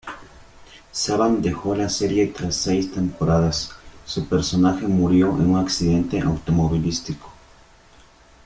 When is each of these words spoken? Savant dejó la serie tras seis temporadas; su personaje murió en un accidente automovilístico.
Savant 0.91 1.39
dejó 1.43 1.75
la 1.75 1.87
serie 1.87 2.25
tras 2.25 2.55
seis 2.55 2.91
temporadas; 2.91 3.69
su 4.03 4.27
personaje 4.27 4.87
murió 4.87 5.27
en 5.35 5.51
un 5.51 5.59
accidente 5.59 6.19
automovilístico. 6.19 7.31